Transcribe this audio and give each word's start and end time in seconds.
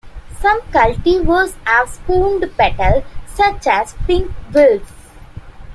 Some 0.41 0.61
cultivars 0.73 1.53
have 1.63 1.87
"spooned" 1.87 2.49
petals 2.57 3.03
such 3.27 3.67
as 3.67 3.93
"Pink 4.07 4.31
Whirls". 4.51 4.91